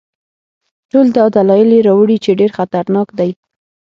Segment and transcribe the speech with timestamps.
[0.91, 3.31] ټول دا دلایل یې راوړي چې ډېر خطرناک دی.